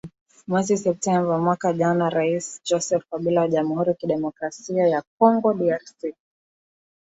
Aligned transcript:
mwezi 0.47 0.77
septemba 0.77 1.37
mwaka 1.37 1.73
jana 1.73 2.09
rais 2.09 2.61
joseph 2.67 3.05
kabila 3.11 3.41
wa 3.41 3.47
jamhuri 3.47 3.93
kidemokrasi 3.95 4.77
ya 4.77 5.03
congo 5.17 5.53
drc 5.53 5.97